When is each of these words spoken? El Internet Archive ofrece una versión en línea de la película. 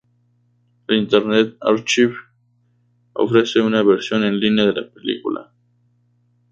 El 0.87 0.97
Internet 0.97 1.57
Archive 1.61 2.15
ofrece 3.13 3.61
una 3.61 3.83
versión 3.83 4.23
en 4.23 4.39
línea 4.39 4.65
de 4.65 4.73
la 4.73 4.89
película. 4.89 5.53